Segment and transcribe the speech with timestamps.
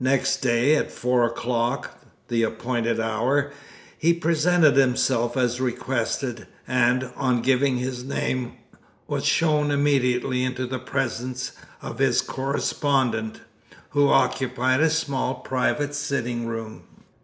[0.00, 3.52] Next day, at four o'clock the appointed hour
[3.96, 8.54] he presented himself as requested, and, on giving his name,
[9.06, 11.52] was shown immediately into the presence
[11.82, 13.42] of his correspondent,
[13.90, 16.82] who occupied a small private sitting room.